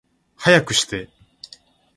[0.35, 1.09] 早くして